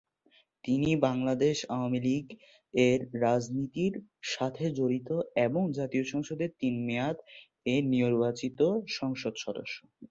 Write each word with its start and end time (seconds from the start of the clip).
তিনি 0.63 0.89
বাংলাদেশ 1.07 1.57
আওয়ামী 1.69 1.99
লীগের 2.05 2.99
রাজনীতির 3.21 3.93
সাথে 4.29 4.65
জড়িত 4.77 5.09
এবং 5.45 5.61
জাতীয় 5.77 6.05
সংসদের 6.05 6.49
তিন 6.59 6.75
মেয়াদে 6.87 7.23
নির্বাচিত 7.93 8.59
সংসদ 8.97 9.33
সদস্য। 9.43 9.77